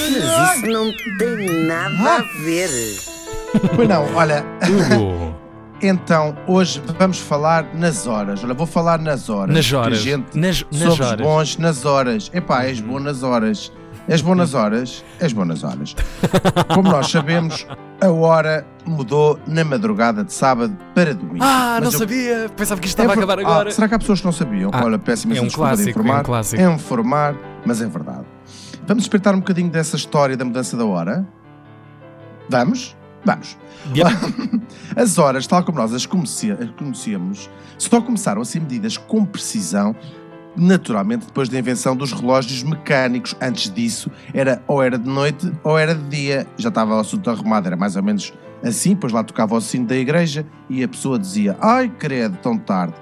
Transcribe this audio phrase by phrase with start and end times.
[0.00, 2.68] Mas isso não tem nada a ver.
[3.74, 4.44] Pois não, olha,
[5.80, 8.42] então hoje vamos falar nas horas.
[8.44, 9.54] Olha, vou falar nas horas.
[9.54, 9.98] Nas a horas.
[9.98, 11.20] Gente, Nas, nas somos horas.
[11.20, 11.26] Uhum.
[11.26, 12.30] bons nas horas.
[12.34, 13.72] Epá, és bom nas horas.
[14.08, 15.02] És bom nas horas?
[15.20, 15.96] És bom nas horas.
[16.74, 17.66] Como nós sabemos,
[18.00, 21.42] a hora mudou na madrugada de sábado para domingo.
[21.44, 22.50] Ah, não Mas eu- sabia.
[22.56, 23.70] Pensava que isto estava a É ver- acabar Ah, agora.
[23.70, 24.70] será que há pessoas que não sabiam?
[24.72, 26.24] Ah, Olha, péssima é um desculpa de clássico, é um informar.
[26.24, 26.62] clássico.
[26.62, 27.34] É informar,
[27.64, 28.15] mas é verdade.
[28.86, 31.26] Vamos espreitar um bocadinho dessa história da mudança da hora?
[32.48, 32.96] Vamos?
[33.24, 33.58] Vamos.
[33.92, 34.62] Yep.
[34.94, 39.94] As horas, tal como nós as conhecíamos, só começaram a ser medidas com precisão
[40.56, 43.34] naturalmente depois da invenção dos relógios mecânicos.
[43.40, 46.46] Antes disso, era ou era de noite ou era de dia.
[46.56, 49.86] Já estava o assunto arrumado, era mais ou menos assim, pois lá tocava o sino
[49.86, 52.94] da igreja e a pessoa dizia: Ai, credo, tão tarde.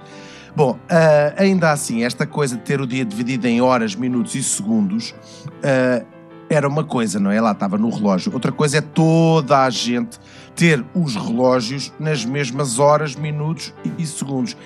[0.57, 4.43] Bom, ah, ainda assim, esta coisa de ter o dia dividido em horas, minutos e
[4.43, 5.15] segundos
[5.63, 6.05] ah,
[6.49, 7.41] era uma coisa, não é?
[7.41, 8.33] Lá estava no relógio.
[8.33, 10.19] Outra coisa é toda a gente
[10.55, 14.57] ter os relógios nas mesmas horas, minutos e- e segundos.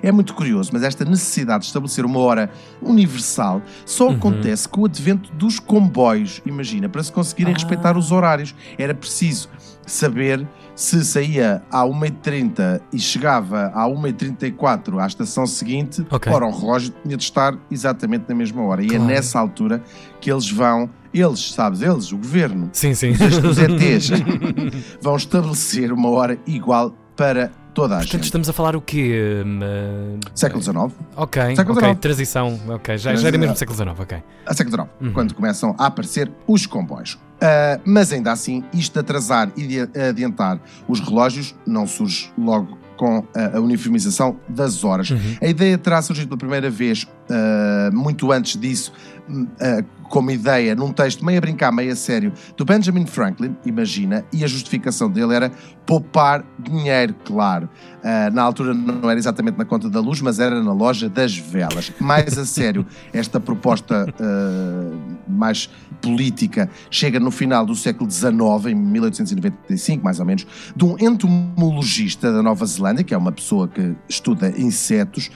[0.00, 4.14] É muito curioso, mas esta necessidade de estabelecer uma hora universal só Uhum.
[4.16, 6.40] acontece com o advento dos comboios.
[6.46, 7.56] Imagina, para se conseguirem Ah.
[7.56, 9.48] respeitar os horários, era preciso
[9.86, 16.32] saber se saía à 1h30 e chegava à 1h34 à estação seguinte, Ok.
[16.32, 18.82] ora, o relógio tinha de estar exatamente na mesma hora.
[18.82, 19.04] E Claro.
[19.04, 19.82] é nessa altura
[20.20, 23.10] que eles vão, eles, sabes, eles, o governo, Sim, sim.
[23.12, 24.10] os ETs,
[25.00, 28.24] vão estabelecer uma hora igual para toda a Portanto, gente.
[28.24, 29.42] estamos a falar o quê?
[29.44, 30.76] Hum, uh, Século XIX.
[31.16, 32.00] Ok, Século ok, XIX.
[32.00, 32.60] transição.
[32.68, 34.18] Ok, já, já era mesmo século XIX, ok.
[34.46, 35.12] a século XIX, Uhum.
[35.12, 37.18] quando começam a aparecer os comboios.
[37.40, 42.78] Ah, mas ainda assim, isto de atrasar e de adiantar os relógios não surge logo
[42.96, 45.10] com a, a uniformização das horas.
[45.10, 45.18] Uhum.
[45.40, 48.92] A ideia terá surgido pela primeira vez ah, muito antes disso,
[49.60, 54.24] ah, como ideia, num texto meio a brincar, meio a sério, do Benjamin Franklin, imagina,
[54.30, 55.50] e a justificação dele era
[55.86, 57.68] poupar dinheiro, claro.
[58.04, 61.36] Ah, na altura não era exatamente na conta da luz, mas era na loja das
[61.36, 61.92] velas.
[61.98, 65.70] Mais a sério, esta proposta ah, mais
[66.02, 68.34] política chega no final do século XIX,
[68.66, 70.46] em 1895, mais ou menos,
[70.76, 75.30] de um entomologista da Nova Zelândia, que é uma pessoa que estuda insetos,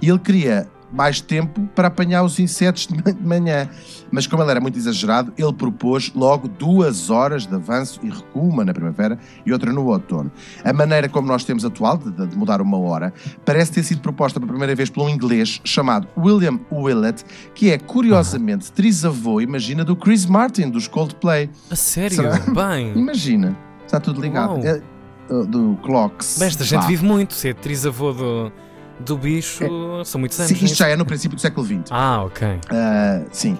[0.00, 3.68] e ele queria mais tempo para apanhar os insetos de ma- de manhã.
[4.10, 8.48] Mas como ele era muito exagerado, ele propôs logo duas horas de avanço e recuo,
[8.48, 10.30] uma na primavera e outra no outono.
[10.64, 13.12] A maneira como nós temos atual, de, de mudar uma hora,
[13.44, 17.78] parece ter sido proposta pela primeira vez por um inglês chamado William Willett, que é,
[17.78, 21.50] curiosamente, trisavô, imagina, do Chris Martin, dos Coldplay.
[21.70, 22.16] A sério?
[22.16, 22.38] Será?
[22.38, 22.92] Bem.
[22.96, 24.64] Imagina, está tudo ligado.
[24.64, 24.80] É,
[25.30, 26.38] uh, do Clocks.
[26.38, 27.34] Bem, esta gente vive muito.
[27.34, 28.52] Se é trisavô do,
[29.00, 29.64] do bicho,
[30.04, 30.48] são muitos anos.
[30.48, 30.76] Sim, isto nisso.
[30.76, 31.90] já é no princípio do século XX.
[31.90, 32.60] Ah, ok.
[32.70, 33.56] Ah, sim.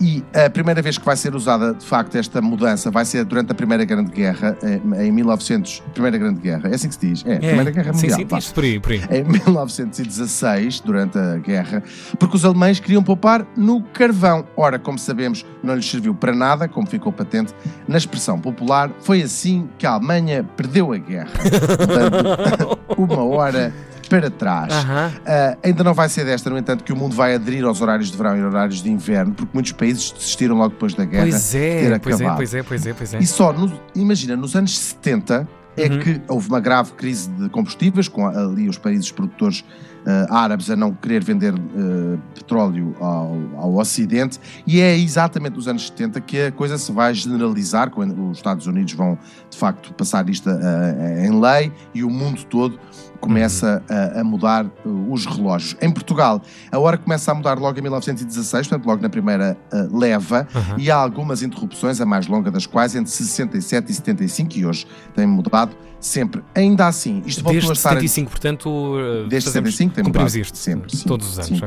[0.00, 3.52] E a primeira vez que vai ser usada, de facto, esta mudança vai ser durante
[3.52, 4.56] a Primeira Grande Guerra,
[4.98, 5.82] em 1900.
[5.92, 7.24] Primeira Grande Guerra, é assim que se diz?
[7.24, 8.18] É, Primeira Guerra sim, Mundial.
[8.18, 8.38] sim, vá.
[8.38, 9.00] diz por aí, por aí.
[9.10, 11.82] Em 1916, durante a guerra,
[12.18, 14.44] porque os alemães queriam poupar no carvão.
[14.56, 17.54] Ora, como sabemos, não lhes serviu para nada, como ficou patente
[17.86, 18.90] na expressão popular.
[19.00, 21.30] Foi assim que a Alemanha perdeu a guerra,
[21.86, 23.72] dando uma hora
[24.20, 24.72] para trás.
[24.72, 25.12] Aham.
[25.18, 28.10] Uh, ainda não vai ser desta, no entanto, que o mundo vai aderir aos horários
[28.10, 31.26] de verão e horários de inverno, porque muitos países desistiram logo depois da guerra.
[31.28, 33.18] Pois ter é, pois é, pois é, pois é, pois é.
[33.18, 35.98] E só, no- imagina, nos anos 70 é Uhum.
[35.98, 39.64] que houve uma grave crise de combustíveis, com ali os países produtores
[40.06, 45.68] uh, árabes a não querer vender uh, petróleo ao, ao Ocidente, e é exatamente nos
[45.68, 49.18] anos 70 que a coisa se vai generalizar, quando os Estados Unidos vão,
[49.50, 52.78] de facto, passar isto uh, em lei e o mundo todo
[53.20, 55.74] começa a, a mudar os relógios.
[55.80, 59.56] Em Portugal, a hora começa a mudar logo em 1916, portanto, logo na primeira
[59.90, 60.76] leva, Aham.
[60.78, 64.86] e há algumas interrupções, a mais longa das quais entre 67 e 75, e hoje
[65.14, 66.42] tem mudado sempre.
[66.54, 67.88] Ainda assim, isto voltou Desde a estar.
[67.90, 68.96] 75, portanto,
[69.30, 71.60] Desde fazemos- 75 tem cumprimos mudado isto sempre, sim, todos os anos.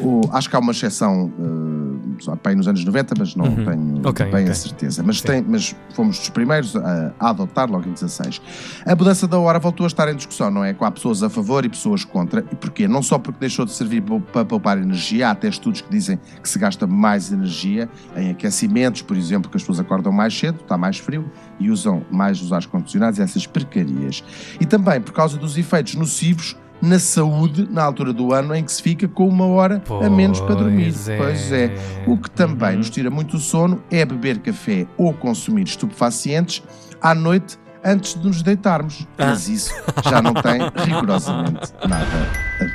[0.00, 3.64] O- acho que há uma exceção uh, para aí nos anos 90, mas não Uhum.
[3.64, 4.50] tenho Ok, bem ok.
[4.50, 5.02] a certeza.
[5.02, 8.40] Mas, tem, mas fomos dos primeiros a, a adotar logo em 16.
[8.86, 10.72] A mudança da hora voltou a estar em discussão, não é?
[10.72, 12.44] Com há pessoas a favor e pessoas contra.
[12.50, 12.86] E porquê?
[12.88, 14.02] Não só porque deixou de servir
[14.32, 19.02] para poupar energia, há até estudos que dizem que se gasta mais energia em aquecimentos,
[19.02, 22.52] por exemplo, que as pessoas acordam mais cedo, está mais frio e usam mais os
[22.52, 24.22] ar-condicionados, essas porcarias.
[24.60, 28.72] E também por causa dos efeitos nocivos na saúde na altura do ano em que
[28.72, 30.92] se fica com uma hora a menos para dormir.
[30.92, 31.16] Pois é.
[31.16, 31.74] Pois é.
[32.06, 32.78] O que também Uhum.
[32.78, 36.62] nos tira muito o sono é beber café ou consumir estupefacientes
[37.00, 39.06] à noite antes de nos deitarmos.
[39.16, 39.26] Ah.
[39.26, 39.72] Mas isso
[40.08, 42.72] já não tem rigorosamente nada a ver.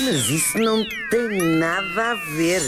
[0.00, 2.62] Mas isso não tem nada a ver.